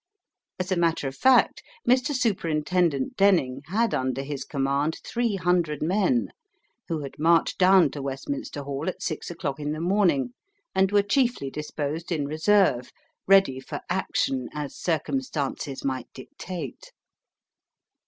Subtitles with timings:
[0.57, 2.15] As a matter of fact, Mr.
[2.15, 6.29] Superintendent Denning had under his command three hundred men,
[6.87, 10.33] who had marched down to Westminster Hall at six o'clock in the morning,
[10.73, 12.91] and were chiefly disposed in reserve,
[13.27, 16.93] ready for action as circumstances might dictate.